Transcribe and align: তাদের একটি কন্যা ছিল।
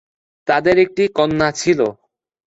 তাদের 0.47 0.75
একটি 0.85 1.03
কন্যা 1.17 1.49
ছিল। 1.51 1.79